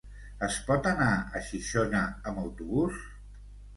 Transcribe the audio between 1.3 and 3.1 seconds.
a Xixona amb autobús?